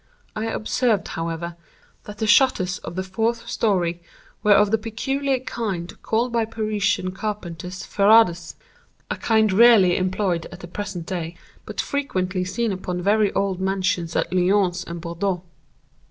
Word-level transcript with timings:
I 0.35 0.45
observed, 0.47 1.09
however, 1.09 1.55
that 2.05 2.17
the 2.17 2.25
shutters 2.25 2.79
of 2.79 2.95
the 2.95 3.03
fourth 3.03 3.47
story 3.47 4.01
were 4.41 4.53
of 4.55 4.71
the 4.71 4.79
peculiar 4.79 5.37
kind 5.37 5.93
called 6.01 6.31
by 6.33 6.43
Parisian 6.45 7.11
carpenters 7.11 7.85
ferrades—a 7.85 9.15
kind 9.17 9.53
rarely 9.53 9.97
employed 9.97 10.47
at 10.51 10.61
the 10.61 10.67
present 10.67 11.05
day, 11.05 11.37
but 11.67 11.79
frequently 11.79 12.43
seen 12.43 12.71
upon 12.71 13.03
very 13.03 13.31
old 13.33 13.59
mansions 13.61 14.15
at 14.15 14.33
Lyons 14.33 14.83
and 14.83 15.01
Bordeaux. 15.01 15.43